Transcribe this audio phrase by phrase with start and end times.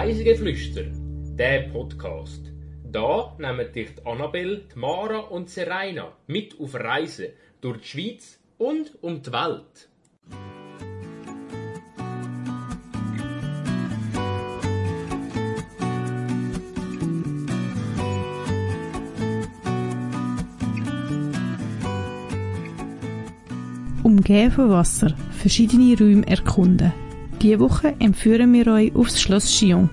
[0.00, 0.84] Reisegeflüster,
[1.36, 2.52] der Podcast.
[2.84, 9.20] Da nehmen dich die Mara und Serena mit auf Reisen durch die Schweiz und um
[9.20, 9.88] die Welt.
[24.04, 27.07] Umgeben von Wasser, verschiedene Räume erkunden.
[27.42, 29.88] Diese Woche empführen wir euch aufs Schloss Chion.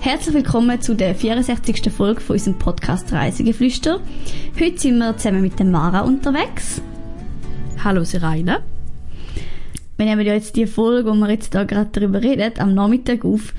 [0.00, 1.92] Herzlich willkommen zu der 64.
[1.92, 4.00] Folge von unserem Podcast Reisegeflüster.
[4.58, 6.82] Heute sind wir zusammen mit der Mara unterwegs.
[7.84, 8.62] Hallo Seraina.
[9.96, 13.24] Wir nehmen ja jetzt die Folge, wo wir jetzt da gerade darüber reden, am Nachmittag
[13.24, 13.54] auf.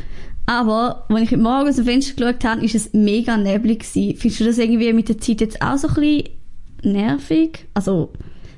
[0.45, 4.17] Aber, als ich heute Morgen aus dem Fenster geschaut habe, ist es mega neblig gewesen.
[4.17, 6.29] Findest du das irgendwie mit der Zeit jetzt auch so ein bisschen
[6.83, 7.67] nervig?
[7.73, 8.11] Also,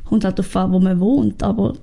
[0.05, 1.75] kommt halt darauf an, wo man wohnt, aber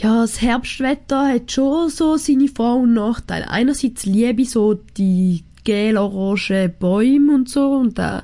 [0.00, 3.50] Ja, das Herbstwetter hat schon so seine Vor- und Nachteile.
[3.50, 8.22] Einerseits liebe ich so die gel-orangen Bäume und so und äh,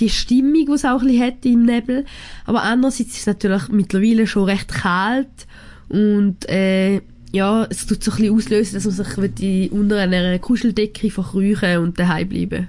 [0.00, 2.04] die Stimmung, die es auch ein bisschen hat im Nebel.
[2.46, 5.28] Aber andererseits ist es natürlich mittlerweile schon recht kalt
[5.88, 7.00] und äh,
[7.32, 11.96] ja, es tut so ein bisschen auslösen, dass man sich unter einer Kuscheldecke verkrüchen und
[11.96, 12.68] daheim bleiben.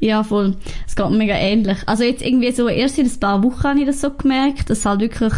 [0.00, 0.56] Ja, voll.
[0.84, 1.78] Es geht mega ähnlich.
[1.86, 4.84] Also jetzt irgendwie so, erst in ein paar Wochen habe ich das so gemerkt, dass
[4.84, 5.32] halt wirklich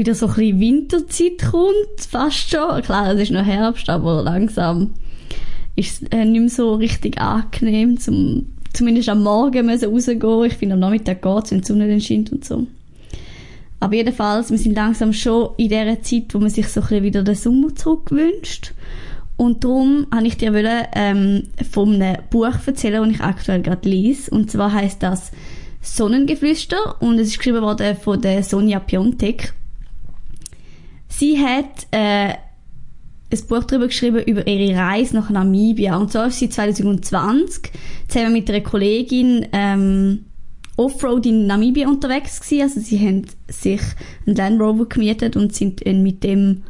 [0.00, 2.82] wieder so ein bisschen Winterzeit kommt, fast schon.
[2.82, 4.94] Klar, es ist noch Herbst, aber langsam
[5.76, 10.44] ist es äh, nicht mehr so richtig angenehm, zum, zumindest am Morgen müssen rausgehen.
[10.44, 12.66] Ich finde, am Nachmittag geht's, wenn die Sonne dann scheint und so.
[13.78, 17.04] Aber jedenfalls, wir sind langsam schon in der Zeit, wo man sich so ein bisschen
[17.04, 18.72] wieder den Sommer zurückwünscht.
[19.36, 23.88] Und darum habe ich dir wollen, ähm, von einem Buch erzählen, das ich aktuell gerade
[23.88, 24.30] lese.
[24.30, 25.30] Und zwar heißt das
[25.82, 29.54] Sonnengeflüster und es ist geschrieben worden von der Sonja Piontek.
[31.10, 32.34] Sie hat äh,
[33.32, 35.96] ein Buch darüber geschrieben, über ihre Reise nach Namibia.
[35.96, 37.70] Und zwar ist sie 2020
[38.08, 40.24] zusammen mit einer Kollegin ähm,
[40.76, 42.62] Offroad in Namibia unterwegs gewesen.
[42.62, 43.80] Also sie haben sich
[44.26, 46.62] einen Land Rover gemietet und sind mit dem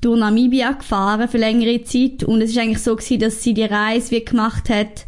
[0.00, 2.24] durch Namibia gefahren für längere Zeit.
[2.24, 5.06] Und es ist eigentlich so gewesen, dass sie die Reise wie gemacht hat,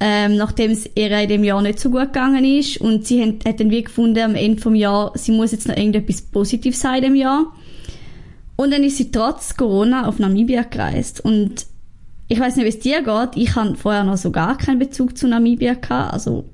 [0.00, 2.80] ähm, nachdem es ihr in dem Jahr nicht so gut gegangen ist.
[2.80, 5.76] Und sie hat, hat dann wie gefunden, am Ende vom Jahr, sie muss jetzt noch
[5.76, 7.52] irgendetwas Positives sein in dem Jahr.
[8.56, 11.20] Und dann ist sie trotz Corona auf Namibia gereist.
[11.20, 11.66] Und
[12.28, 13.36] ich weiß nicht, wie es dir geht.
[13.36, 16.12] Ich habe vorher noch so gar keinen Bezug zu Namibia gehabt.
[16.12, 16.44] Also,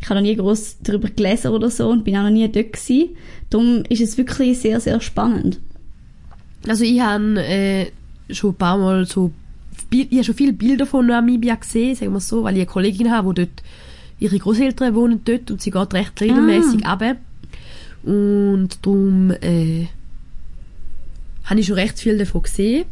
[0.00, 2.72] ich habe noch nie groß darüber gelesen oder so und bin auch noch nie dort
[2.72, 3.10] gewesen.
[3.50, 5.60] Darum ist es wirklich sehr, sehr spannend.
[6.66, 7.86] Also ich habe äh,
[8.30, 9.32] schon ein paar Mal so,
[9.90, 13.10] ich habe schon viele Bilder von Namibia gesehen, sagen wir so, weil ich eine Kollegin
[13.10, 13.62] habe, die dort,
[14.20, 16.94] ihre Großeltern wohnen dort und sie geht recht regelmäßig ah.
[16.94, 17.16] runter.
[18.04, 19.86] Und darum äh,
[21.48, 22.84] habe ich schon recht viel davon gesehen,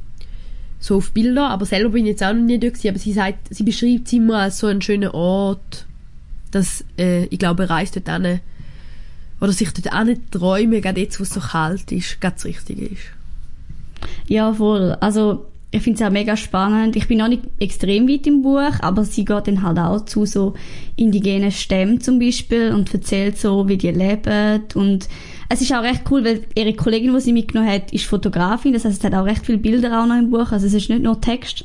[0.80, 3.12] so auf Bilder, aber selber bin ich jetzt auch noch nie dort gewesen, aber sie
[3.12, 5.86] sagt, sie beschreibt es immer als so einen schönen Ort,
[6.50, 8.40] dass, äh, ich glaube, reist dort hin,
[9.40, 12.86] oder sich dort nicht träumen, gerade jetzt, wo es so kalt ist, gerade das Richtige
[12.86, 13.02] ist.
[14.26, 14.96] Ja, voll.
[15.00, 16.97] Also, ich finde es auch mega spannend.
[16.97, 20.25] Ich bin auch nicht extrem weit im Buch, aber sie geht dann halt auch zu
[20.25, 20.54] so
[20.97, 24.62] indigenen Stämmen zum Beispiel und erzählt so, wie die leben.
[24.75, 25.09] Und
[25.49, 28.72] es ist auch recht cool, weil ihre Kollegin, die sie mitgenommen hat, ist Fotografin.
[28.72, 30.53] Das heißt, es hat auch recht viele Bilder auch noch im Buch.
[30.53, 31.65] Also es ist nicht nur Text.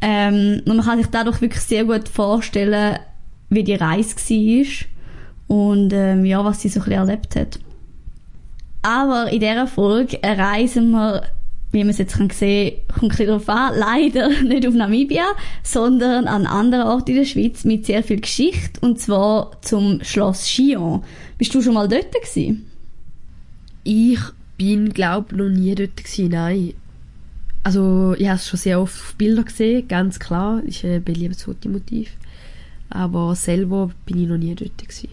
[0.00, 2.98] Ähm, und man kann sich dadurch wirklich sehr gut vorstellen,
[3.50, 4.64] wie die Reise war
[5.48, 7.58] und ähm, ja, was sie so ein bisschen erlebt hat.
[8.82, 11.22] Aber in dieser Folge reisen wir
[11.70, 15.26] wie man es jetzt kann sehen kommt ein darauf an, leider nicht auf Namibia,
[15.62, 20.46] sondern an anderen Orten in der Schweiz mit sehr viel Geschichte, und zwar zum Schloss
[20.46, 21.04] Chion.
[21.36, 22.70] Bist du schon mal dort gewesen?
[23.84, 24.20] Ich
[24.56, 26.74] bin, glaube noch nie dort gewesen, nein.
[27.64, 31.42] Also, ich habe es schon sehr oft auf Bilder gesehen, ganz klar, ist ein beliebtes
[31.42, 32.10] Fotomotiv.
[32.88, 35.10] Aber selber bin ich noch nie dort gewesen.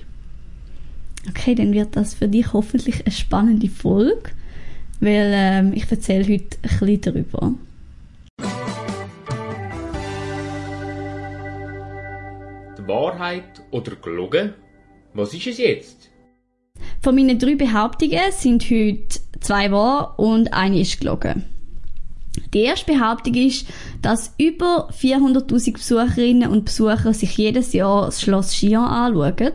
[1.27, 4.31] Okay, dann wird das für dich hoffentlich eine spannende Folge
[4.99, 7.53] weil ähm, ich erzähle heute ein bisschen darüber.
[12.77, 14.53] Die Wahrheit oder gelogen?
[15.13, 16.09] Was ist es jetzt?
[17.01, 21.45] Von meinen drei Behauptungen sind heute zwei wahr und eine ist gelogen.
[22.53, 23.67] Die erste Behauptung ist,
[24.01, 29.53] dass über 400.000 Besucherinnen und Besucher sich jedes Jahr das Schloss Chion anschauen.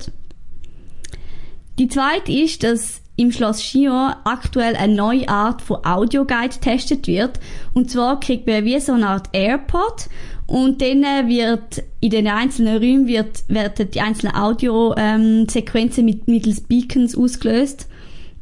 [1.78, 7.38] Die zweite ist, dass im Schloss Chion aktuell eine neue Art von Audioguide getestet wird.
[7.74, 10.08] Und zwar kriegt man wie so eine Art AirPod
[10.46, 16.62] und dann wird in den einzelnen Räumen wird, werden die einzelnen Audiosequenzen ähm, mit, mittels
[16.62, 17.88] Beacons ausgelöst.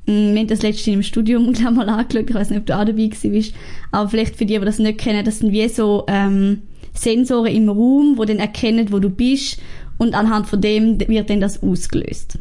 [0.06, 2.30] Mm, Wir haben das letzte im Studium glaub, mal angeschaut.
[2.30, 3.54] Ich weiß nicht, ob du auch dabei bist.
[3.90, 6.62] Aber vielleicht für die, die das nicht kennen, das sind wie so ähm,
[6.94, 9.60] Sensoren im Raum, die dann erkennen, wo du bist.
[9.98, 12.38] Und anhand von dem wird dann das ausgelöst.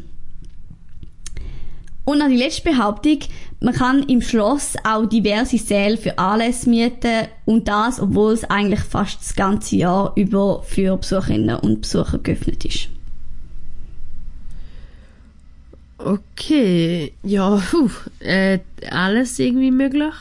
[2.08, 3.18] Und noch die letzte Behauptung,
[3.60, 8.80] man kann im Schloss auch diverse Säle für Anlässe mieten und das, obwohl es eigentlich
[8.80, 12.88] fast das ganze Jahr über für Besucherinnen und Besucher geöffnet ist.
[15.98, 17.90] Okay, ja, puh,
[18.20, 20.14] äh, alles irgendwie möglich.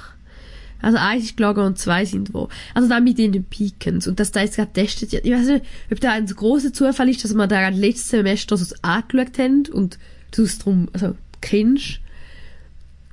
[0.82, 2.50] Also eins ist gelagert und zwei sind wo.
[2.74, 5.26] Also dann mit den Beacons und dass da jetzt gerade testet wird.
[5.26, 8.58] Ich weiß nicht, ob da ein großer Zufall ist, dass wir da gerade letztes Semester
[8.58, 9.98] so angeschaut haben und
[10.32, 12.00] du es drum, also kennst.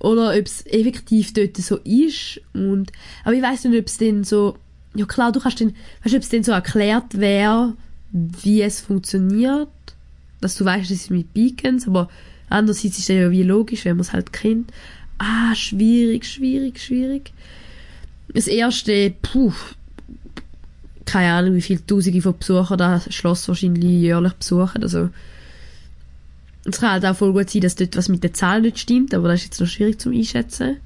[0.00, 2.92] Oder ob es effektiv dort so ist und,
[3.24, 4.58] aber ich weiß nicht, ob es denn so,
[4.94, 7.74] ja klar, du kannst dann, weißt du, ob es denn so erklärt wäre,
[8.12, 9.68] wie es funktioniert,
[10.40, 12.10] dass du weißt, es ist mit Beacons, aber
[12.50, 14.70] andererseits ist es ja wie logisch, wenn man es halt kennt.
[15.18, 17.32] Ah, schwierig, schwierig, schwierig.
[18.28, 19.52] Das erste, puh,
[21.06, 25.10] keine Ahnung, wie viele Tausende von Besuchern das Schloss wahrscheinlich jährlich besuchen, also
[26.64, 29.14] es kann halt auch voll gut sein, dass dort was mit der Zahl nicht stimmt,
[29.14, 30.78] aber das ist jetzt noch schwierig zum Einschätzen.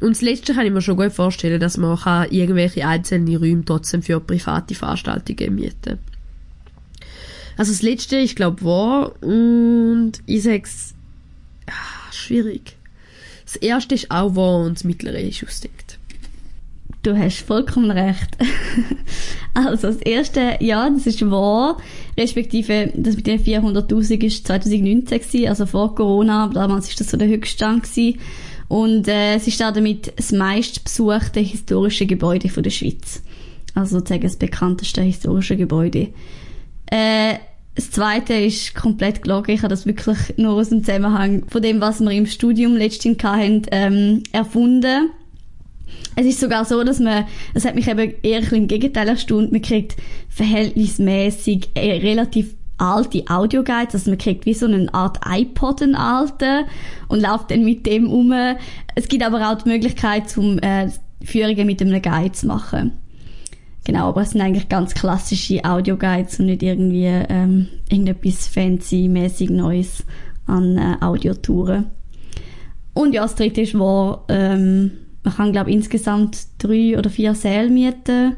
[0.00, 3.64] Und das Letzte kann ich mir schon gut vorstellen, dass man kann irgendwelche einzelne Räume
[3.64, 5.98] trotzdem für private Veranstaltungen mieten
[7.56, 10.94] Also das Letzte, ich glaube, wahr und ich sag's,
[11.66, 12.76] ah, schwierig.
[13.46, 15.98] Das Erste ist auch wahr und das Mittlere ist ausdenkt.
[17.02, 18.36] Du hast vollkommen recht.
[19.64, 21.78] Also das erste, ja, das ist wahr,
[22.18, 27.10] respektive das mit den 400'000 ist 2019 gewesen, also vor Corona, aber damals ist das
[27.10, 28.18] so der Höchststand gewesen.
[28.68, 33.22] Und äh, es ist damit das meistbesuchte historische Gebäude von der Schweiz.
[33.74, 36.08] Also sozusagen das bekannteste historische Gebäude.
[36.86, 37.34] Äh,
[37.76, 39.52] das zweite ist komplett gelogen.
[39.52, 43.22] Ich habe das wirklich nur aus dem Zusammenhang von dem, was wir im Studium letztens
[43.22, 45.10] hatten, ähm, erfunden.
[46.16, 49.08] Es ist sogar so, dass man, das hat mich eben eher ein bisschen im Gegenteil
[49.08, 49.96] erstaunt, man kriegt
[50.28, 56.66] verhältnismäßig äh, relativ alte Audioguides, also man kriegt wie so eine Art iPod, einen alten,
[57.08, 58.32] und läuft dann mit dem um.
[58.94, 60.90] Es gibt aber auch die Möglichkeit, zum äh,
[61.22, 62.92] Führungen mit einem Guide zu machen.
[63.84, 70.04] Genau, aber es sind eigentlich ganz klassische Audioguides und nicht irgendwie ähm, irgendetwas fancy-mäßig Neues
[70.46, 71.86] an äh, Audiotouren.
[72.94, 74.90] Und ja, das dritte ist wahr, ähm,
[75.26, 78.36] man kann, glaube insgesamt drei oder vier Säle mieten.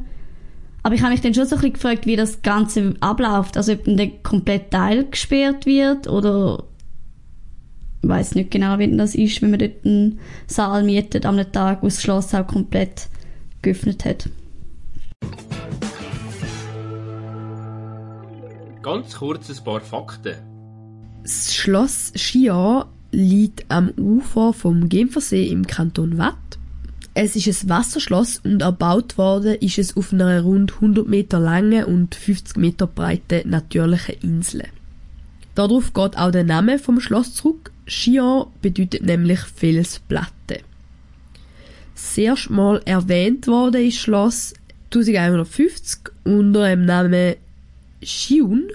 [0.82, 3.58] Aber ich habe mich dann schon so ein bisschen gefragt, wie das Ganze abläuft.
[3.58, 6.64] Also ob dann der komplett Teil gesperrt wird oder
[8.02, 11.82] ich weiß nicht genau, wie das ist, wenn man dort einen Saal mietet am Tag,
[11.82, 13.08] wo das Schloss auch komplett
[13.60, 14.30] geöffnet hat.
[18.80, 20.36] Ganz kurz ein paar Fakten.
[21.22, 26.57] Das Schloss Chia liegt am Ufer vom Genfersee im Kanton Watt.
[27.20, 31.82] Es ist ein Wasserschloss und erbaut worden ist es auf einer rund 100 Meter langen
[31.82, 34.62] und 50 Meter breiten natürlichen Insel.
[35.56, 37.72] Darauf geht auch der Name vom Schloss zurück.
[37.88, 40.60] Chian bedeutet nämlich Felsplatte.
[41.92, 44.54] Das erste Mal erwähnt worden ist Schloss
[44.94, 47.34] 1150 unter dem Namen
[48.00, 48.68] Chiun.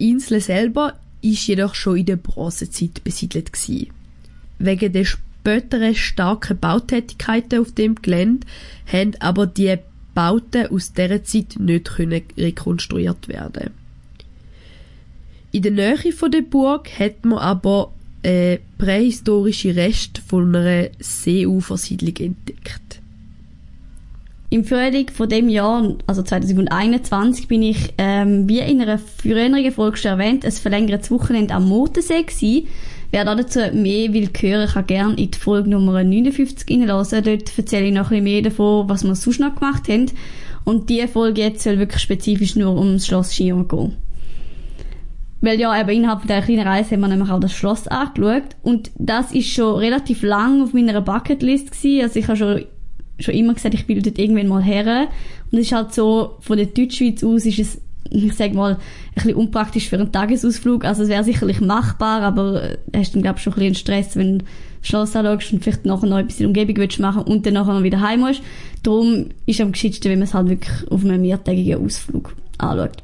[0.00, 3.90] Die Insel selber ist jedoch schon in der Bronzezeit besiedelt gewesen.
[4.58, 5.06] Wegen der
[5.42, 8.46] späteren starken Bautätigkeiten auf dem Gelände
[8.86, 9.76] haben aber die
[10.14, 13.70] Bauten aus dieser Zeit nicht können rekonstruiert werden.
[15.50, 22.16] In der Nähe von der Burg hat man aber äh, prähistorische Reste von einer Seeufersiedlung
[22.16, 23.00] entdeckt.
[24.48, 29.96] Im Frühling von dem Jahr, also 2021, bin ich, ähm, wie in einer früheren Folge
[29.96, 32.68] schon erwähnt, ein verlängertes Wochenende am Motensee gewesen.
[33.12, 37.06] Wer dazu mehr will hören, kann gerne in die Folge Nummer 59 reinhören.
[37.24, 40.10] Dort erzähle ich noch ein bisschen mehr davon, was wir sonst noch gemacht haben.
[40.64, 43.96] Und diese Folge jetzt soll wirklich spezifisch nur um das Schloss Sion gehen.
[45.42, 48.56] Weil ja, eben innerhalb der kleinen Reise haben wir nämlich auch das Schloss angeschaut.
[48.62, 52.04] Und das ist schon relativ lang auf meiner Bucketlist gewesen.
[52.04, 52.64] Also ich habe schon,
[53.18, 55.08] schon immer gesagt, ich will dort irgendwann mal her.
[55.50, 57.80] Und es ist halt so, von der Deutschschweiz aus ist es,
[58.12, 58.78] ich sag mal, ein
[59.14, 60.84] bisschen unpraktisch für einen Tagesausflug.
[60.84, 64.16] Also es wäre sicherlich machbar, aber du hast dann, glaube ich, schon ein bisschen Stress,
[64.16, 67.22] wenn du das Schloss anschaust und vielleicht nachher noch etwas in der Umgebung willst machen
[67.22, 68.42] und dann nachher wieder heim musst.
[68.82, 73.02] Darum ist es am gescheitsten, wenn man es halt wirklich auf einem mehrtägigen Ausflug anschaut.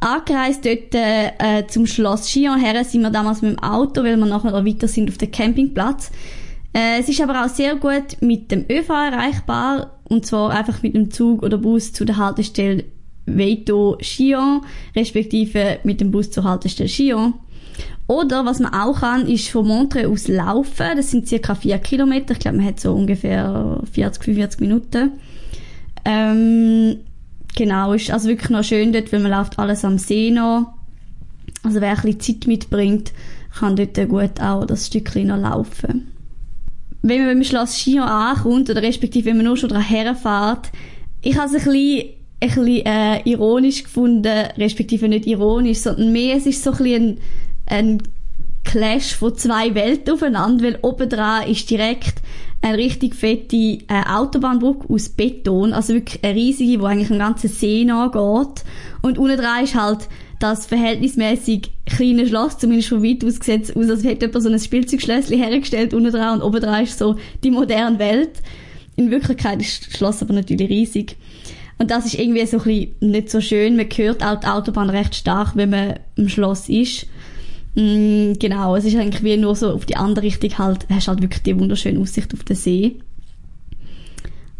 [0.00, 4.26] Angereist dort äh, zum Schloss Chion her sind wir damals mit dem Auto, weil wir
[4.26, 6.10] nachher noch weiter sind auf dem Campingplatz.
[6.72, 10.94] Äh, es ist aber auch sehr gut mit dem ÖV erreichbar und zwar einfach mit
[10.94, 12.84] dem Zug oder Bus zu der Haltestelle
[13.26, 14.62] Veito Chion,
[14.96, 17.34] respektive mit dem Bus zur Haltestelle Chion.
[18.06, 20.96] Oder was man auch kann, ist von Montreux aus laufen.
[20.96, 22.32] Das sind circa vier Kilometer.
[22.32, 25.12] Ich glaube, man hat so ungefähr 40, 45 Minuten.
[26.04, 26.96] Ähm,
[27.56, 30.74] genau, ist also wirklich noch schön dort, weil man läuft alles am See noch.
[31.62, 33.12] Also wer ein bisschen Zeit mitbringt,
[33.58, 36.08] kann dort gut auch das Stückchen noch laufen.
[37.02, 40.70] Wenn man beim Schloss Chillon ankommt, oder respektive wenn man nur schon daran herfährt,
[41.20, 42.10] ich habe es ein bisschen,
[42.42, 47.02] ein bisschen äh, ironisch gefunden, respektive nicht ironisch, sondern mehr, es ist so ein bisschen
[47.02, 47.18] ein,
[47.66, 48.02] ein
[48.64, 52.22] Clash von zwei Welten aufeinander, weil oben dran ist direkt
[52.62, 57.48] eine richtig fette äh, Autobahnbrücke aus Beton, also wirklich eine riesige, wo eigentlich ein ganzen
[57.48, 58.64] See nachgeht.
[59.02, 60.08] Und unten dran ist halt
[60.38, 64.58] das verhältnismäßig kleine Schloss, zumindest von weit aus es aus, als hätte jemand so ein
[64.58, 68.40] Spielzeugschlösschen hergestellt unten dran und oben ist so die moderne Welt.
[68.96, 71.16] In Wirklichkeit ist das Schloss aber natürlich riesig.
[71.82, 73.74] Und das ist irgendwie so ein bisschen nicht so schön.
[73.74, 77.08] Man hört auch die Autobahn recht stark, wenn man im Schloss ist.
[77.74, 81.22] Mm, genau, es ist eigentlich wie nur so auf die andere Richtung halt, hast halt
[81.22, 83.00] wirklich die wunderschöne Aussicht auf den See.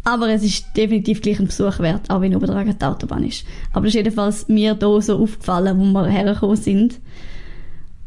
[0.03, 3.45] Aber es ist definitiv gleich ein Besuch wert, auch wenn oben dran die Autobahn ist.
[3.71, 6.99] Aber das ist jedenfalls mir hier so aufgefallen, wo wir hergekommen sind.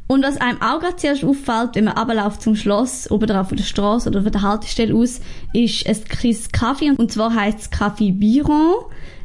[0.08, 3.56] Und was einem auch gerade zuerst auffällt, wenn man runterläuft zum Schloss, oben drauf von
[3.56, 5.20] der Straße oder von der Haltestelle aus,
[5.52, 6.92] ist ein kleines Kaffee.
[6.96, 8.74] Und zwar heisst es Café Biron.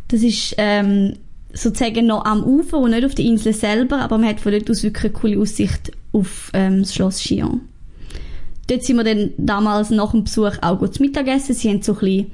[0.07, 1.13] Das ist ähm,
[1.53, 4.69] sozusagen noch am Ufer und nicht auf der Insel selber, aber man hat von dort
[4.69, 7.61] aus wirklich eine coole Aussicht auf ähm, das Schloss Chillon.
[8.67, 11.53] Dort sind wir dann damals nach dem Besuch auch gut zu Mittagessen.
[11.53, 12.31] Sie haben so ein bisschen,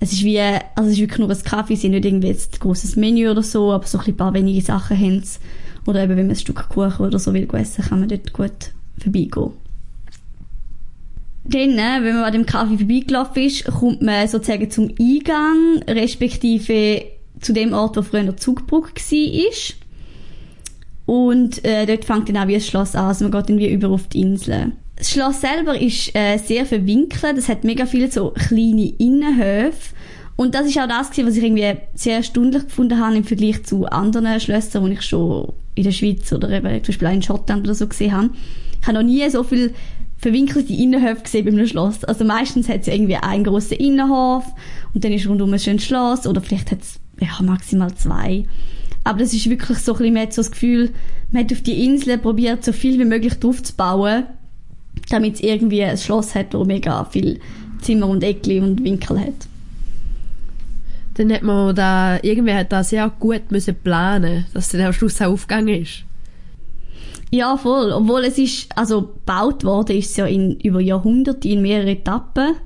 [0.00, 2.54] es ist wie, also es ist wirklich nur ein Kaffee, sie haben nicht irgendwie jetzt
[2.54, 5.38] ein grosses Menü oder so, aber so ein paar wenige Sachen haben sie.
[5.86, 8.72] Oder eben, wenn man ein Stück Kuchen oder so will essen, kann man dort gut
[8.98, 9.52] vorbeigehen.
[11.44, 17.04] Dann, äh, wenn man an dem Kaffee vorbeigelaufen ist, kommt man sozusagen zum Eingang, respektive
[17.40, 19.76] zu dem Ort, wo früher noch Zugbrücke war.
[21.06, 23.70] Und äh, dort fängt dann auch wie ein Schloss an, also man geht dann wie
[23.70, 24.72] über auf die Insel.
[24.96, 29.94] Das Schloss selber ist äh, sehr verwinkelt, es hat mega viele so kleine Innenhöfe.
[30.36, 33.86] Und das ist auch das, was ich irgendwie sehr stundlich gefunden habe im Vergleich zu
[33.86, 37.64] anderen Schlössern, die ich schon in der Schweiz oder eben zum Beispiel auch in Schottland
[37.64, 38.30] oder so gesehen habe.
[38.80, 39.74] Ich habe noch nie so viel
[40.18, 42.04] verwinkelte Innenhöfe gesehen bei einem Schloss.
[42.04, 44.44] Also meistens hat es irgendwie einen grossen Innenhof
[44.94, 48.44] und dann ist rundum ein schönes Schloss oder vielleicht hat es ja, maximal zwei.
[49.04, 50.90] Aber das ist wirklich so ein bisschen, man hat so das Gefühl,
[51.30, 54.24] man hat auf die Insel probiert, so viel wie möglich drauf zu bauen,
[55.10, 57.40] damit es irgendwie ein Schloss hat, wo mega viel
[57.80, 59.46] Zimmer und Eckli und Winkel hat.
[61.16, 65.20] Dann hat man da, irgendwer hat da sehr gut müssen planen, dass dann am Schluss
[65.22, 66.04] auch aufgegangen ist.
[67.30, 67.90] Ja, voll.
[67.92, 72.56] Obwohl es ist, also gebaut worden ist es ja in, über Jahrhunderte in mehreren Etappen.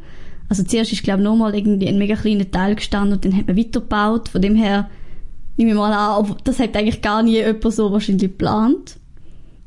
[0.48, 3.46] Also zuerst ist, glaube ich, nochmal irgendwie ein mega kleiner Teil gestanden und dann hat
[3.46, 4.28] man weitergebaut.
[4.28, 4.90] Von dem her
[5.56, 8.96] nehme ich mal an, das hat eigentlich gar nie jemand so wahrscheinlich geplant.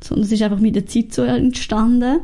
[0.03, 2.19] Sondern es ist einfach mit der Zeit so entstanden.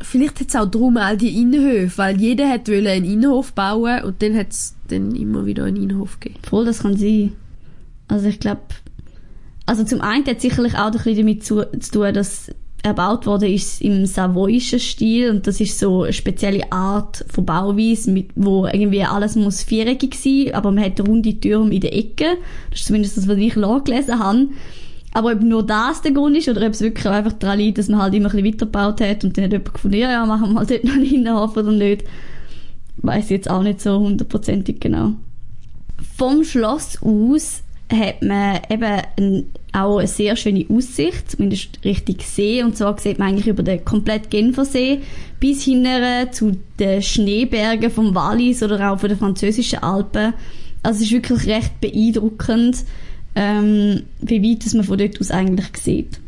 [0.00, 4.04] Vielleicht hat es auch darum all die Innenhöfe, weil jeder hat wollte einen Innenhof bauen
[4.04, 6.40] und dann hat es dann immer wieder einen Innenhof gegeben.
[6.48, 7.32] Voll, das kann sein.
[8.06, 8.62] Also ich glaube,
[9.66, 12.50] also zum einen hat es sicherlich auch ein bisschen damit zu, zu tun, dass
[12.82, 18.10] erbaut worden ist im savoyischen Stil und das ist so eine spezielle Art von Bauweise,
[18.10, 22.36] mit, wo irgendwie alles muss viereckig sein, aber man hat runde Türme in den Ecken.
[22.70, 24.48] Das ist zumindest das, was ich gelesen habe.
[25.14, 27.88] Aber ob nur das der Grund ist oder ob es wirklich einfach daran liegt, dass
[27.88, 30.48] man halt immer ein bisschen weitergebaut hat und dann hat jemand gefunden, ja, ja, machen
[30.48, 32.04] wir mal dort noch einen Innenhof oder nicht,
[32.98, 35.12] weiß ich jetzt auch nicht so hundertprozentig genau.
[36.16, 42.62] Vom Schloss aus hat man eben ein, auch eine sehr schöne Aussicht, zumindest richtig See.
[42.62, 45.00] Und zwar sieht man eigentlich über den kompletten Genfersee
[45.40, 50.34] bis hinten zu den Schneebergen vom Wallis oder auch von den französischen Alpen.
[50.82, 52.84] Also es ist wirklich recht beeindruckend,
[53.40, 56.18] ähm, wie weit man von dort aus eigentlich sieht.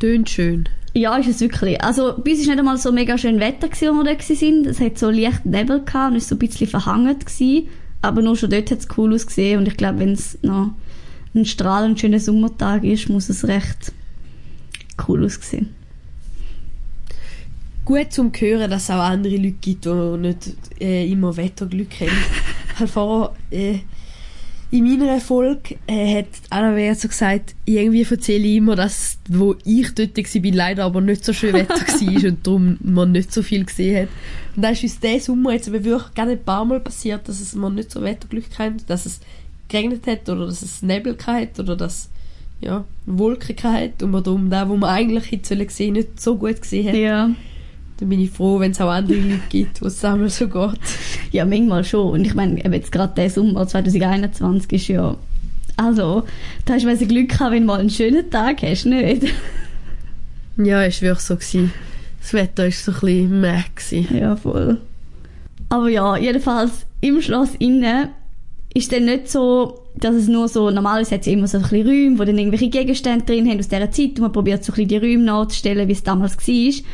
[0.00, 0.68] Tönt schön.
[0.94, 1.80] Ja, ist es wirklich.
[1.80, 4.64] Also, bei uns war nicht einmal so mega schön Wetter, gewesen, wir dort waren.
[4.64, 7.16] Es hat so leicht Nebel gehabt und es war so ein bisschen verhangen.
[7.20, 7.68] Gewesen.
[8.02, 10.72] Aber nur schon dort hat es cool ausgesehen und ich glaube, wenn es noch
[11.32, 13.92] ein strahlend schöner Sommertag ist, muss es recht
[15.06, 15.68] cool aussehen.
[17.84, 22.86] Gut zum Hören, dass es auch andere Leute gibt, die nicht äh, immer Wetterglück haben.
[22.88, 23.80] Vorher, äh,
[24.72, 29.92] in meiner Folge äh, hat Anna so gesagt, irgendwie erzähle ich immer, dass wo ich
[29.94, 33.64] dort war, leider aber nicht so schön Wetter war und darum man nicht so viel
[33.64, 34.08] gesehen hat.
[34.54, 37.40] Und dann ist uns diesen Sommer jetzt aber wirklich gerne ein paar Mal passiert, dass
[37.40, 39.20] es man nicht so Wetterglück hat, dass es
[39.68, 42.08] geregnet hat oder dass es Nebel hat oder dass
[42.60, 46.36] ja, Wolken hat und man darum da, wo man eigentlich hätte sollen sehen, nicht so
[46.36, 46.94] gut gesehen hat.
[46.94, 47.30] Ja.
[47.96, 50.78] Dann bin ich froh, wenn es auch andere Leute gibt, wo es einmal so geht.
[51.32, 52.12] Ja, manchmal schon.
[52.12, 55.16] Und ich meine, jetzt gerade der Sommer 2021 ist ja
[55.76, 56.24] Also,
[56.64, 59.26] da hast du weiss, Glück gehabt, wenn du mal einen schönen Tag hast, nicht?
[60.56, 61.36] Ja, es war wirklich so.
[61.36, 61.72] Gewesen.
[62.20, 63.64] Das Wetter war so ein bisschen meh.
[63.74, 64.18] Gewesen.
[64.18, 64.78] Ja, voll.
[65.70, 68.08] Aber ja, jedenfalls im Schloss innen
[68.74, 71.86] ist dann nicht so, dass es nur so, normalerweise hat es immer so ein bisschen
[71.86, 74.76] Räume, wo dann irgendwelche Gegenstände drin haben aus dieser Zeit und man probiert so ein
[74.76, 76.84] bisschen die Räume nachzustellen, wie es damals war.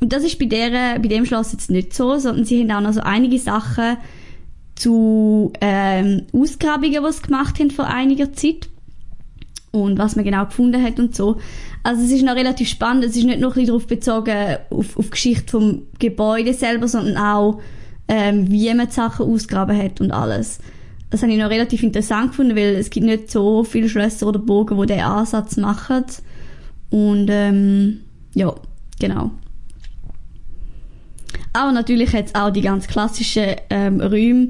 [0.00, 2.80] Und das ist bei, der, bei dem Schloss jetzt nicht so, sondern sie haben auch
[2.80, 3.96] noch so einige Sachen
[4.74, 8.68] zu ähm, Ausgrabungen, die sie gemacht haben vor einiger Zeit
[9.72, 11.36] und was man genau gefunden hat und so.
[11.82, 13.04] Also es ist noch relativ spannend.
[13.04, 16.88] Es ist nicht nur ein bisschen darauf bezogen, auf, auf die Geschichte vom Gebäude selber,
[16.88, 17.60] sondern auch,
[18.08, 20.58] ähm, wie man die Sachen ausgraben hat und alles.
[21.10, 24.40] Das habe ich noch relativ interessant gefunden, weil es gibt nicht so viele Schlösser oder
[24.40, 26.04] Burgen, die diesen Ansatz machen.
[26.90, 28.00] Und ähm,
[28.34, 28.54] ja,
[28.98, 29.30] genau.
[31.56, 34.48] Aber natürlich hat es auch die ganz klassischen ähm, Räume.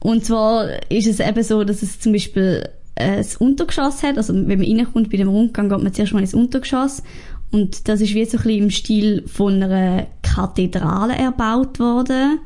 [0.00, 4.16] Und zwar ist es eben so, dass es zum Beispiel äh, das Untergeschoss hat.
[4.16, 7.02] Also wenn man reinkommt bei dem Rundgang, geht man zuerst mal ins Untergeschoss.
[7.50, 12.40] Und das ist wie so ein bisschen im Stil von einer Kathedrale erbaut worden.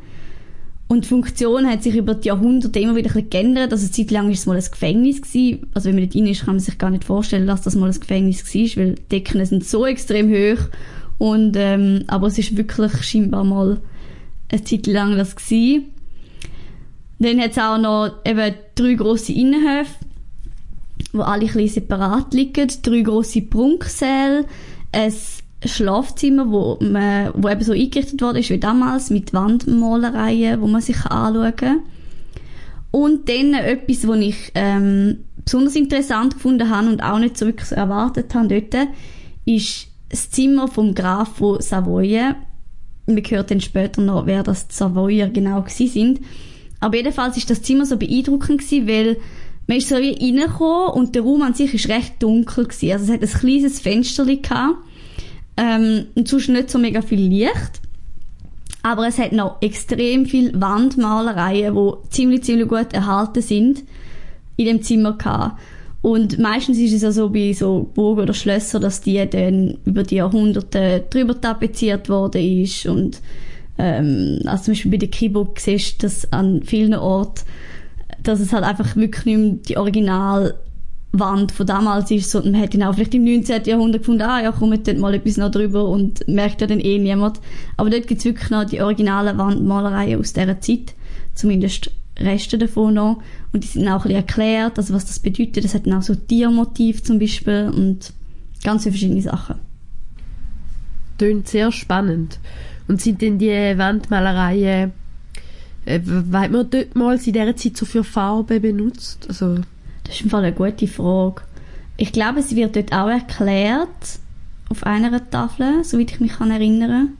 [0.88, 3.70] Und die Funktion hat sich über die Jahrhunderte immer wieder ein bisschen geändert.
[3.70, 5.68] Also eine Zeit lang war es mal ein Gefängnis gewesen.
[5.74, 7.88] Also wenn man nicht rein ist, kann man sich gar nicht vorstellen, dass das mal
[7.88, 10.70] ein Gefängnis war, weil die Decken sind so extrem hoch.
[11.18, 13.80] Und, ähm, aber es ist wirklich scheinbar mal
[14.50, 15.86] eine Zeit lang das gewesen.
[17.18, 19.94] Dann hat es auch noch eben drei grosse Innenhöfe,
[21.12, 22.70] wo alle ein separat liegen.
[22.82, 24.44] Drei grosse Prunksäle,
[24.92, 25.12] ein
[25.64, 30.82] Schlafzimmer, wo, man, wo eben so eingerichtet worden ist wie damals, mit Wandmalereien, wo man
[30.82, 31.80] sich anschauen kann.
[32.90, 37.72] Und dann etwas, was ich ähm, besonders interessant gefunden habe und auch nicht so wirklich
[37.72, 38.88] erwartet habe dort,
[39.44, 42.36] ist das Zimmer vom Graf von Savoyen.
[43.06, 46.20] Man hört dann später noch, wer das Savoyer genau gewesen sind.
[46.80, 49.16] Aber jedenfalls ist das Zimmer so beeindruckend gewesen, weil
[49.66, 52.92] man ist so wie reingekommen und der Raum an sich ist recht dunkel gewesen.
[52.92, 54.76] Also es hat ein kleines Fenster gehabt
[55.56, 57.80] ähm, und sonst nicht so mega viel Licht.
[58.82, 63.82] Aber es hat noch extrem viel Wandmalereien, die ziemlich, ziemlich gut erhalten sind,
[64.56, 65.58] in dem Zimmer gehabt.
[66.02, 70.02] Und meistens ist es ja so bei so Burgen oder Schlössern, dass die dann über
[70.04, 73.20] die Jahrhunderte drüber tapeziert worden ist und
[73.78, 77.42] ähm, also zum Beispiel bei der Kibo siehst du das an vielen Orten,
[78.22, 82.76] dass es halt einfach wirklich nicht mehr die Originalwand von damals ist, sondern man hätte
[82.76, 83.64] ihn auch vielleicht im 19.
[83.64, 86.98] Jahrhundert gefunden, ah ja, komm, dort mal etwas noch drüber und merkt ja dann eh
[86.98, 87.40] niemand.
[87.76, 90.94] Aber dort gibt es wirklich noch die originalen Wandmalereien aus dieser Zeit,
[91.34, 93.22] zumindest Reste davon noch.
[93.52, 95.64] Und die sind auch ein bisschen erklärt, also was das bedeutet.
[95.64, 98.12] Das hat dann auch so Tiermotiv zum Beispiel und
[98.62, 99.56] ganz viele verschiedene Sachen.
[101.18, 102.38] Tönt sehr spannend.
[102.88, 104.92] Und sind denn die Wandmalereien,
[105.84, 109.26] äh, weiß man dort mal in dieser Zeit so für Farben benutzt?
[109.28, 109.56] Also,
[110.04, 111.42] Das ist im Fall eine gute Frage.
[111.96, 114.20] Ich glaube, es wird dort auch erklärt,
[114.68, 117.14] auf einer Tafel, soweit ich mich kann erinnern.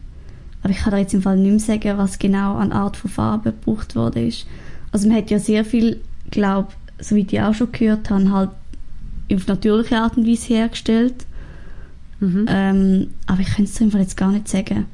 [0.63, 3.11] Aber ich kann da jetzt im Fall nicht mehr sagen, was genau an Art von
[3.11, 4.47] Farbe gebraucht worden ist.
[4.93, 6.69] Also man hat ja sehr viel, glaube
[6.99, 8.51] soweit ich auch schon gehört habe, halt
[9.33, 11.27] auf natürliche Art und Weise hergestellt.
[12.21, 12.47] mhm.
[12.49, 14.87] Ähm, aber ich könnte es Fall jetzt gar nicht sagen.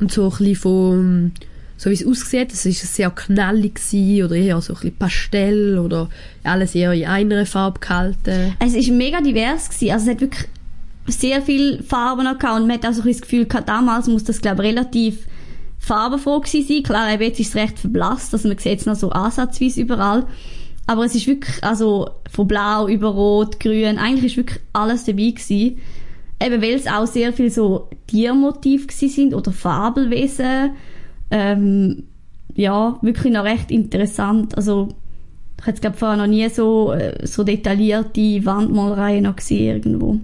[0.00, 1.32] Und so ein bisschen von,
[1.76, 6.08] so wie es aussieht, es sehr knallig gewesen, oder eher so ein bisschen Pastell oder
[6.42, 8.54] alles eher in einer Farbe gehalten.
[8.58, 9.92] Es ist mega divers gewesen.
[9.92, 10.48] Also es hat wirklich
[11.06, 14.24] sehr viel Farben gehabt und man hat auch so ein das Gefühl gehabt, damals muss
[14.24, 15.26] das glaube ich relativ
[15.84, 16.82] farbenfroh gewesen.
[16.82, 20.26] Klar, eben jetzt ist es recht verblasst, also man sieht es noch so ansatzweise überall.
[20.86, 25.30] Aber es ist wirklich, also von blau über rot, grün, eigentlich ist wirklich alles dabei
[25.30, 25.78] gewesen.
[26.42, 30.72] Eben weil es auch sehr viel so Tiermotiv gewesen sind oder Fabelwesen.
[31.30, 32.04] Ähm,
[32.54, 34.56] ja, wirklich noch recht interessant.
[34.56, 34.88] Also
[35.58, 40.20] ich hätte glaube vorher noch nie so, äh, so detaillierte Wandmalereien noch gesehen irgendwo.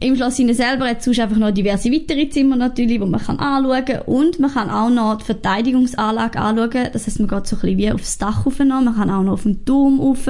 [0.00, 3.38] Im Schloss innen selber hat es einfach noch diverse weitere Zimmer natürlich, wo man kann
[3.38, 4.02] anschauen kann.
[4.02, 6.88] Und man kann auch noch die Verteidigungsanlage anschauen.
[6.92, 8.58] Das heißt, man geht so ein bisschen wie aufs Dach rauf.
[8.60, 8.80] noch.
[8.80, 10.28] Man kann auch noch auf den Turm rauf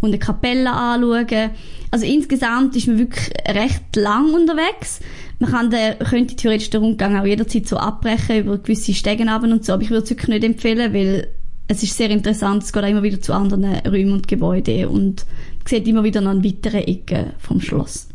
[0.00, 1.50] und eine Kapelle anschauen.
[1.90, 5.00] Also insgesamt ist man wirklich recht lang unterwegs.
[5.38, 9.64] Man kann den, könnte theoretisch den Rundgang auch jederzeit so abbrechen über gewisse Stegen und
[9.64, 11.28] so, aber ich würde es wirklich nicht empfehlen, weil
[11.68, 15.26] es ist sehr interessant, es geht auch immer wieder zu anderen Räumen und Gebäuden und
[15.58, 18.08] man sieht immer wieder noch eine weitere Ecke vom Schloss.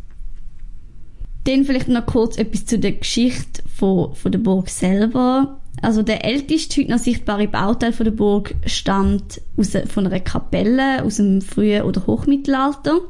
[1.45, 5.59] Dann vielleicht noch kurz etwas zu der Geschichte von, von der Burg selber.
[5.81, 11.03] Also der älteste heute noch sichtbare Bauteil von der Burg stammt aus, von einer Kapelle
[11.03, 13.01] aus dem frühen oder Hochmittelalter.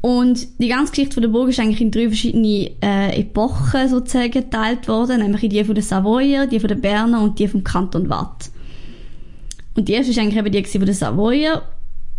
[0.00, 4.30] Und die ganze Geschichte von der Burg ist eigentlich in drei verschiedene äh, Epochen sozusagen
[4.30, 7.64] geteilt worden, nämlich in die von den Savoyer, die von den Berner und die vom
[7.64, 8.50] Kanton Watt.
[9.74, 11.62] Und die erste ist eigentlich eben die von den Savoyer.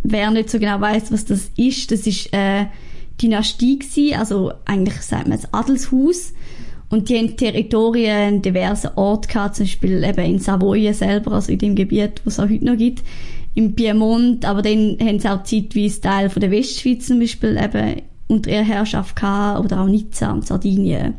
[0.03, 2.65] wer nicht so genau weiß, was das ist, das ist äh,
[3.21, 6.33] Dynastie gewesen, also eigentlich sagt man das Adelshaus.
[6.89, 11.51] Und die haben Territorien in diversen Orten gehabt, zum Beispiel eben in Savoyen selber, also
[11.51, 13.03] in dem Gebiet, wo es auch heute noch gibt,
[13.55, 18.03] im Piemont, aber dann haben sie auch zeitweise Teil von der Westschweiz zum Beispiel eben
[18.27, 21.15] unter ihrer Herrschaft gehabt, oder auch Nizza und Sardinien.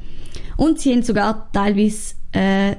[0.56, 2.76] Und sie haben sogar teilweise äh,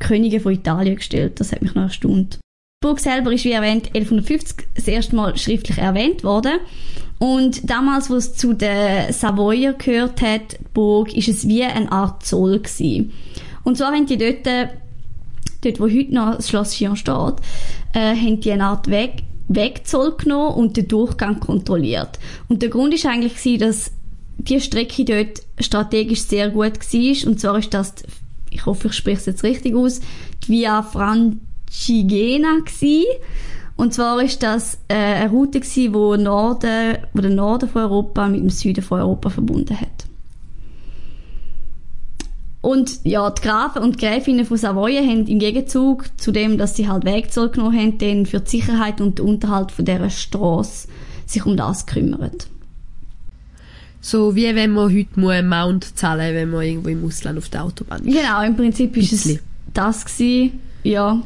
[0.00, 2.38] Könige von Italien gestellt, das hat mich noch erstaunt.
[2.82, 6.54] Die Burg selber ist, wie erwähnt, 1150 das erste Mal schriftlich erwähnt worden.
[7.20, 11.92] Und damals, wo es zu den Savoyer gehört hat, die Burg, ist es wie eine
[11.92, 13.12] Art Zoll gewesen.
[13.62, 14.46] Und zwar haben die dort,
[15.60, 17.34] dort wo heute noch das Schloss Chion steht,
[17.92, 22.18] äh, haben die eine Art Weg, Wegzoll genommen und den Durchgang kontrolliert.
[22.48, 23.90] Und der Grund ist eigentlich gewesen, dass
[24.38, 27.28] die Strecke dort strategisch sehr gut war.
[27.28, 27.96] Und zwar ist das,
[28.48, 30.00] ich hoffe, ich spreche es jetzt richtig aus,
[30.44, 33.04] die Via Francigena gewesen.
[33.80, 38.28] Und zwar ist das äh, eine Route gewesen, wo, Norden, wo den Norden von Europa
[38.28, 40.04] mit dem Süden von Europa verbunden hat.
[42.60, 46.88] Und ja, die Grafen und Gräfinnen von Savoyen haben im Gegenzug zu dem, dass sie
[46.88, 50.86] halt Weg zurückgenommen haben, dann für die Sicherheit und den Unterhalt von dieser Strasse
[51.24, 52.48] sich um das gekümmert.
[54.02, 57.64] So wie wenn man heute muss Mount zahlen wenn man irgendwo im Ausland auf der
[57.64, 58.14] Autobahn ist.
[58.14, 59.38] Genau, im Prinzip ist es
[59.72, 60.60] das gewesen.
[60.82, 61.22] Ja.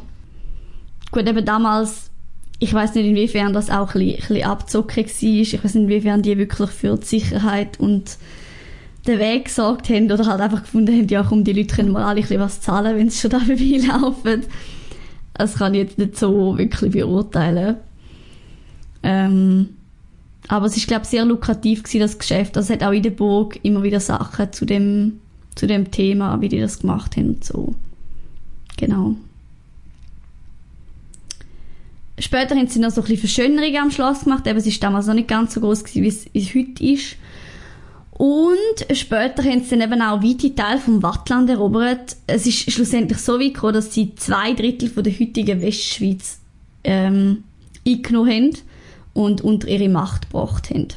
[1.11, 2.11] Gut, eben damals,
[2.59, 5.05] ich weiß nicht inwiefern das auch ein bisschen, ein bisschen abzocken war.
[5.05, 8.17] Ich weiß nicht inwiefern die wirklich für die Sicherheit und
[9.07, 12.03] den Weg gesorgt haben oder halt einfach gefunden haben, ja komm, die Leute können mal
[12.03, 14.43] alle ein bisschen was zahlen, wenn sie schon da vorbeilaufen.
[15.33, 17.75] Das kann ich jetzt nicht so wirklich beurteilen.
[19.03, 19.69] Ähm,
[20.47, 22.57] aber es ist, glaube ich, sehr lukrativ gewesen, das Geschäft.
[22.57, 25.19] Also es hat auch in der Burg immer wieder Sachen zu dem,
[25.55, 27.75] zu dem Thema, wie die das gemacht haben und so.
[28.77, 29.15] Genau.
[32.17, 35.07] Später haben sie noch so ein bisschen Verschönerungen am Schloss gemacht, aber es ist damals
[35.07, 37.17] noch nicht ganz so groß gewesen, wie es, wie es heute ist.
[38.11, 42.15] Und später haben sie dann eben auch weite Teile vom Wattland erobert.
[42.27, 46.39] Es ist schlussendlich so weit gekommen, dass sie zwei Drittel von der heutigen Westschweiz
[46.85, 47.43] ähm,
[47.85, 48.57] eingenommen haben
[49.13, 50.87] und unter ihre Macht gebracht haben.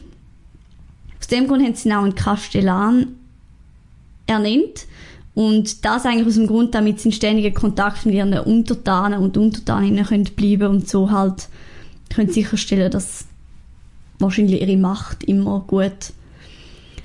[1.19, 3.17] Aus dem Grund haben sie ihn auch einen Kastellan
[4.27, 4.87] ernannt.
[5.39, 9.37] Und das eigentlich aus dem Grund, damit sie in ständigen Kontakt mit ihren Untertanen und
[9.37, 11.47] Untertaninnen können bleiben und so halt
[12.13, 13.25] können sicherstellen, dass
[14.19, 16.13] wahrscheinlich ihre Macht immer gut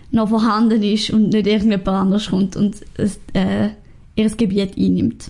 [0.09, 3.69] noch vorhanden ist und nicht irgendjemand anders kommt und es, äh,
[4.15, 5.29] ihr Gebiet einnimmt.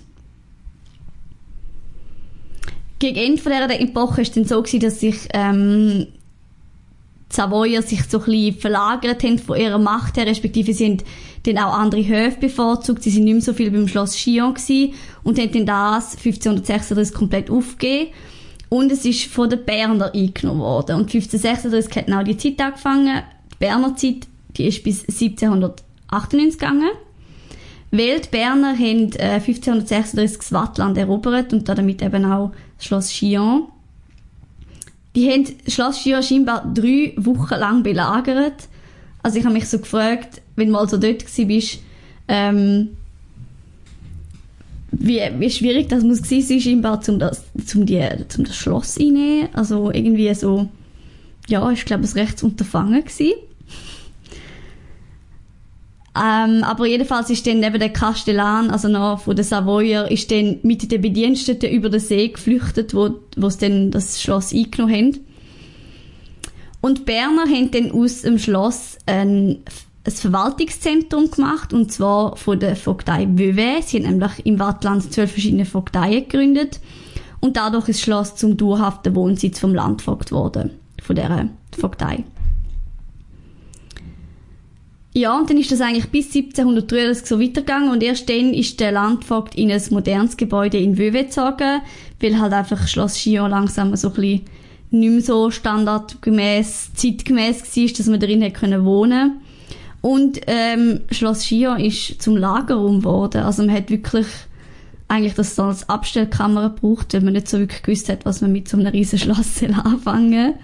[3.00, 6.06] Gegen Ende dieser Epoche war es dann so, dass sich ähm,
[7.34, 10.98] Savoyer sich so ein bisschen verlagert haben von ihrer Macht her, respektive haben
[11.44, 13.02] dann auch andere Höfe bevorzugt.
[13.02, 17.14] Sie sind nicht mehr so viel beim Schloss Chillon gewesen und haben dann das 1536
[17.14, 18.12] komplett aufgegeben.
[18.68, 20.96] Und es ist von den Berner eingenommen worden.
[20.96, 23.22] Und 1536 hat dann auch die Zeit angefangen.
[23.52, 26.90] Die Berner Zeit, die ist bis 1798 gegangen.
[27.90, 33.10] Weil die Berner haben äh, 1536 das Wattland erobert und damit eben auch das Schloss
[33.10, 33.68] Chillon.
[35.14, 38.68] Die haben Schloss Chillon scheinbar drei Wochen lang belagert.
[39.22, 41.78] Also ich habe mich so gefragt, wenn du mal so dort bist,
[42.28, 42.90] ähm,
[44.90, 49.48] wie, wie schwierig das muss gewesen sein, scheinbar, um das, um die, das Schloss einnehmen.
[49.52, 50.68] Also irgendwie so,
[51.48, 53.34] ja, ich glaube, es recht Unterfangen gewesen.
[56.16, 60.60] Ähm, aber jedenfalls ist dann eben der Kastellan, also noch von den Savoyer, ist dann
[60.62, 65.26] mit den Bediensteten über den See geflüchtet, wo, wo sie dann das Schloss eingenommen haben.
[66.80, 69.62] Und die Berner haben dann aus dem Schloss ein,
[70.04, 73.82] ein Verwaltungszentrum gemacht, und zwar von der Vogtei Vevey.
[73.82, 76.78] Sie haben nämlich im Wattland zwölf verschiedene Vogteien gegründet.
[77.40, 80.70] Und dadurch ist das Schloss zum dauerhaften Wohnsitz vom Landvogt geworden,
[81.02, 82.24] von dieser Vogtei.
[85.16, 88.90] Ja, und dann ist das eigentlich bis 1733 so weitergegangen und erst dann ist der
[88.90, 91.82] Landvogt in ein modernes Gebäude in Vevey gezogen,
[92.20, 94.40] weil halt einfach Schloss Chillon langsam so ein bisschen
[94.90, 99.40] nicht mehr so standardgemäß, zeitgemäß war, dass man darin hätte können wohnen
[100.00, 103.42] Und ähm, Schloss Chillon ist zum Lagerraum geworden.
[103.42, 104.26] Also man hat wirklich
[105.06, 108.50] eigentlich das so als Abstellkammer gebraucht, weil man nicht so wirklich gewusst hat, was man
[108.50, 110.54] mit so einem riesen Schloss anfangen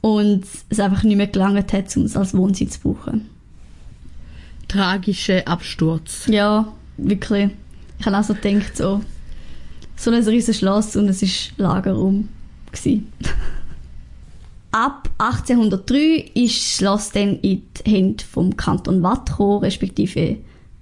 [0.00, 3.35] Und es einfach nicht mehr gelangt hat, um es als Wohnsitz zu brauchen.
[4.68, 6.26] Tragischer Absturz.
[6.28, 7.50] Ja, wirklich.
[7.98, 9.00] Ich habe auch so gedacht, so,
[9.96, 12.28] so ein riesen Schloss und es ist Lagerraum.
[12.72, 13.12] Gewesen.
[14.72, 20.36] Ab 1803 ist das Schloss dann in die Hände vom Kanton Watt gekommen, respektive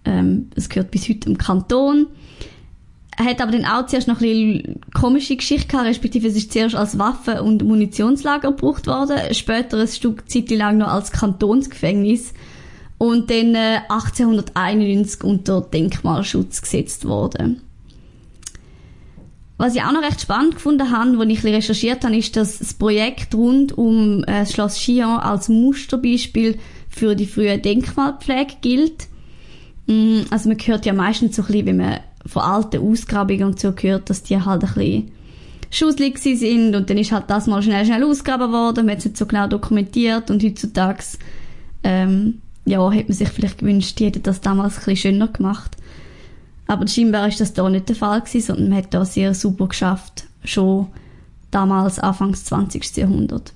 [0.05, 2.09] ähm, es gehört bis heute dem Kanton.
[3.17, 6.75] hat aber dann auch zuerst noch ein bisschen komische Geschichte gehabt, respektive es ist zuerst
[6.75, 12.35] als Waffen- und Munitionslager gebraucht worden, später ein Stück Zeit lang noch als Kantonsgefängnis
[13.07, 17.61] und dann äh, 1891 unter Denkmalschutz gesetzt worden.
[19.57, 22.75] Was ich auch noch recht spannend gefunden habe, als ich recherchiert habe, ist, dass das
[22.75, 29.07] Projekt rund um äh, das Schloss Chillon als Musterbeispiel für die frühe Denkmalpflege gilt.
[29.87, 33.61] Mm, Also man hört ja meistens so ein bisschen, wenn man von alten Ausgrabungen und
[33.61, 35.13] so hört, dass die halt ein bisschen
[35.71, 39.05] schusselig sind und dann ist halt das mal schnell, schnell ausgegraben worden, man hat es
[39.07, 41.05] nicht so genau dokumentiert und heutzutage
[41.83, 45.77] ähm, ja, hätte man sich vielleicht gewünscht, die hätten das damals ein bisschen schöner gemacht.
[46.67, 49.69] Aber scheinbar ist das da nicht der Fall gewesen, sondern man hat da sehr super
[49.69, 50.87] geschafft, schon
[51.51, 52.97] damals Anfangs 20.
[52.97, 53.53] Jahrhundert.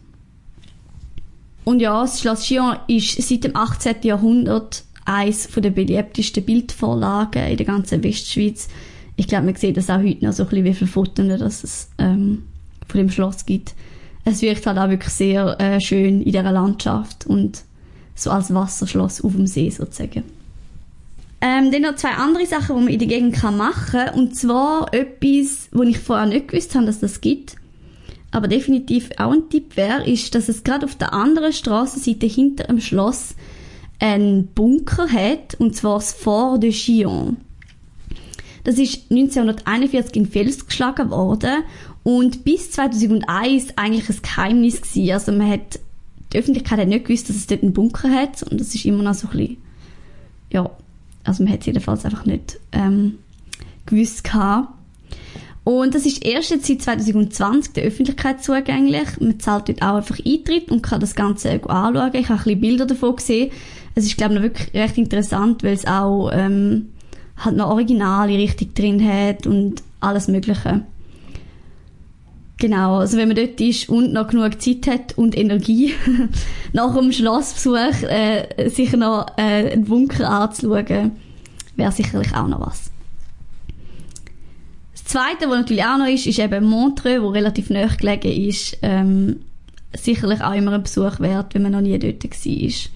[1.64, 3.97] Und ja, das Schloss Chillon ist seit dem 18.
[4.03, 8.68] Jahrhundert eines der beliebtesten Bildvorlagen in der ganzen Westschweiz.
[9.16, 11.64] Ich glaube, man sieht das auch heute noch so ein bisschen, wie viele Fotos dass
[11.64, 12.44] es ähm,
[12.87, 13.75] von dem Schloss gibt.
[14.25, 17.64] Es wirkt halt auch wirklich sehr äh, schön in dieser Landschaft und
[18.19, 20.25] so als Wasserschloss auf dem See sozusagen.
[21.41, 24.15] Ähm, dann noch zwei andere Sachen, die man in der Gegend kann machen kann.
[24.15, 27.57] Und zwar etwas, wo ich vorher nicht gewusst habe, dass das gibt.
[28.31, 32.65] Aber definitiv auch ein Tipp wäre, ist, dass es gerade auf der anderen Straßenseite hinter
[32.65, 33.35] dem Schloss
[34.01, 37.37] einen Bunker hat, und zwar das Fort de Chillon.
[38.65, 41.65] Das ist 1941 in Fels geschlagen worden
[42.03, 45.13] und bis 2001 eigentlich ein Geheimnis gewesen.
[45.13, 45.79] Also man hat,
[46.33, 49.03] die Öffentlichkeit hat nicht gewusst, dass es dort einen Bunker hat und das ist immer
[49.03, 49.57] noch so ein bisschen,
[50.51, 50.71] ja,
[51.25, 53.19] also man hat es jedenfalls einfach nicht ähm,
[53.87, 54.69] gewusst gehabt.
[55.64, 59.21] Und das ist erst jetzt seit 2020 der Öffentlichkeit zugänglich.
[59.21, 62.11] Man zahlt dort auch einfach Eintritt und kann das Ganze anschauen.
[62.14, 63.51] Ich habe ein bisschen Bilder davon gesehen.
[63.95, 66.88] Es ist, glaube ich, noch wirklich recht interessant, weil es auch ähm,
[67.37, 70.85] halt noch Originale richtig drin hat und alles Mögliche.
[72.59, 75.94] Genau, also wenn man dort ist und noch genug Zeit hat und Energie,
[76.73, 81.12] nach dem Schlossbesuch äh, sicher noch äh, einen Bunker anzuschauen,
[81.77, 82.90] wäre sicherlich auch noch was.
[84.92, 88.77] Das Zweite, was natürlich auch noch ist, ist eben Montreux, wo relativ nahe gelegen ist.
[88.83, 89.37] Ähm,
[89.97, 92.90] sicherlich auch immer ein Besuch wert, wenn man noch nie dort war.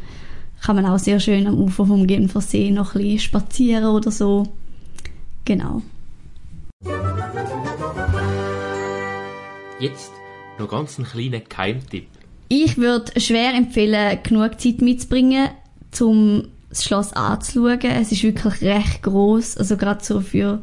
[0.60, 4.44] Kann man auch sehr schön am Ufer vom Genfersee noch ein bisschen spazieren oder so.
[5.44, 5.82] Genau.
[9.82, 10.12] Jetzt
[10.60, 12.06] noch ganz einen kleinen Geheimtipp.
[12.46, 15.48] Ich würde schwer empfehlen, genug Zeit mitzubringen,
[16.00, 17.80] um das Schloss anzuschauen.
[17.82, 20.62] Es ist wirklich recht groß, also gerade so für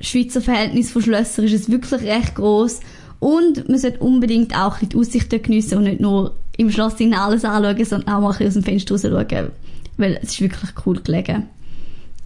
[0.00, 2.80] Schweizer Verhältnis von Schlössern ist es wirklich recht groß
[3.20, 7.84] und man sollte unbedingt auch die Aussicht geniessen und nicht nur im Schloss alles anschauen,
[7.84, 9.52] sondern auch mal aus dem Fenster raus schauen,
[9.96, 11.44] weil es ist wirklich cool gelegen,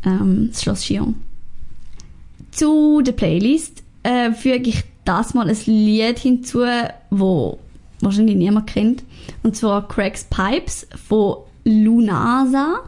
[0.06, 1.16] ähm, das Schloss Chillon.
[2.50, 6.64] Zu der Playlist äh, füge ich das mal ein Lied hinzu,
[7.10, 7.58] wo
[8.00, 9.04] wahrscheinlich niemand kennt,
[9.42, 12.80] und zwar Craig's Pipes von Lunasa.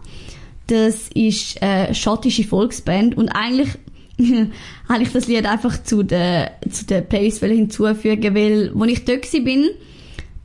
[0.66, 3.70] Das ist eine schottische Volksband und eigentlich
[4.88, 9.30] habe ich das Lied einfach zu der, zu der Playlist hinzufügen, weil, als ich dort
[9.44, 9.70] bin,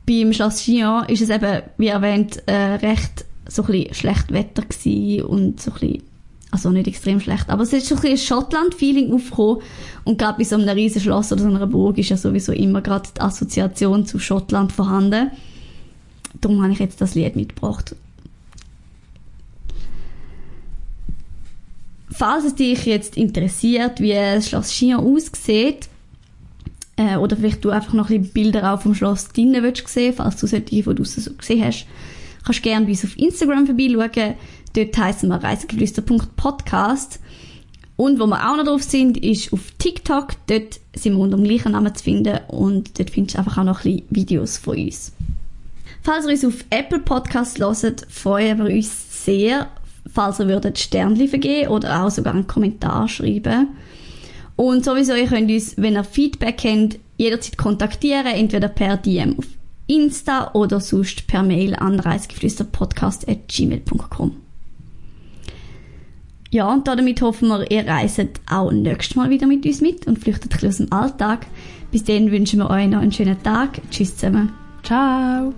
[0.06, 4.64] beim Schloss Chillon, ist es eben, wie erwähnt, äh, recht so ein schlecht Wetter
[5.28, 6.02] und so ein
[6.54, 9.60] also nicht extrem schlecht, aber es ist so ein bisschen Schottland-Feeling aufgekommen
[10.04, 12.80] und gerade bei so einem riesen Schloss oder so einer Burg ist ja sowieso immer
[12.80, 15.32] gerade die Assoziation zu Schottland vorhanden.
[16.40, 17.96] Darum habe ich jetzt das Lied mitgebracht.
[22.12, 25.88] Falls es dich jetzt interessiert, wie das Schloss Chillon aussieht,
[26.96, 30.46] äh, oder vielleicht du einfach noch ein Bilder auch vom Schloss drinnen sehen, falls du
[30.46, 31.86] solche von draussen so gesehen hast,
[32.44, 34.34] kannst gerne bei uns auf Instagram vorbeischauen.
[34.74, 37.20] Dort heissen wir reisegeflüster.podcast.
[37.96, 40.34] Und wo wir auch noch drauf sind, ist auf TikTok.
[40.48, 43.64] Dort sind wir unter dem gleichen Namen zu finden und dort findest du einfach auch
[43.64, 45.12] noch ein bisschen Videos von uns.
[46.02, 49.68] Falls ihr uns auf Apple Podcasts hört, freuen wir uns sehr,
[50.12, 53.68] falls ihr würdet Sternchen vergeben oder auch sogar einen Kommentar schreiben.
[54.56, 59.46] Und sowieso, ihr könnt uns, wenn ihr Feedback habt, jederzeit kontaktieren, entweder per DM auf
[59.86, 64.36] Insta oder sonst per Mail an reisgeflüsterpodcast.gmail.com.
[66.50, 70.20] Ja, und damit hoffen wir, ihr reist auch nächstes Mal wieder mit uns mit und
[70.20, 71.46] flüchtet ein bisschen aus dem Alltag.
[71.90, 73.80] Bis dann wünschen wir euch noch einen schönen Tag.
[73.90, 74.52] Tschüss zusammen.
[74.84, 75.52] Ciao!